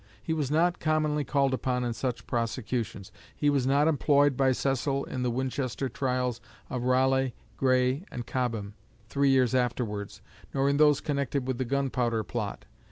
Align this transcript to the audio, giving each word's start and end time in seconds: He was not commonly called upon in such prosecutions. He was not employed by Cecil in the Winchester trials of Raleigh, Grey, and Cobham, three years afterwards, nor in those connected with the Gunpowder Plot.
He 0.23 0.33
was 0.33 0.49
not 0.49 0.79
commonly 0.79 1.23
called 1.23 1.53
upon 1.53 1.83
in 1.83 1.93
such 1.93 2.25
prosecutions. 2.25 3.11
He 3.35 3.51
was 3.51 3.67
not 3.67 3.87
employed 3.87 4.35
by 4.35 4.51
Cecil 4.51 5.03
in 5.03 5.21
the 5.21 5.29
Winchester 5.29 5.89
trials 5.89 6.41
of 6.71 6.81
Raleigh, 6.85 7.35
Grey, 7.55 8.03
and 8.09 8.25
Cobham, 8.25 8.73
three 9.09 9.29
years 9.29 9.53
afterwards, 9.53 10.23
nor 10.55 10.67
in 10.69 10.77
those 10.77 11.01
connected 11.01 11.47
with 11.47 11.59
the 11.59 11.65
Gunpowder 11.65 12.23
Plot. 12.23 12.65